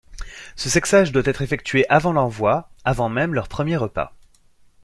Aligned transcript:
Ce 0.55 0.67
sexage 0.67 1.11
doit 1.11 1.21
être 1.27 1.43
effectué 1.43 1.87
avant 1.87 2.11
l'envoi, 2.11 2.71
avant 2.85 3.07
même 3.07 3.35
leur 3.35 3.47
premier 3.47 3.77
repas. 3.77 4.15